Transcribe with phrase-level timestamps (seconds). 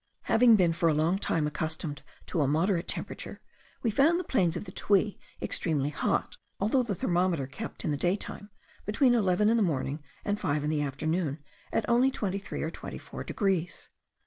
[0.23, 3.39] Having been for a long time accustomed to a moderate temperature,
[3.83, 7.97] we found the plains of the Tuy extremely hot, although the thermometer kept, in the
[7.97, 8.49] day time,
[8.83, 11.37] between eleven in the morning and five in the afternoon,
[11.71, 13.91] at only 23 or 24 degrees.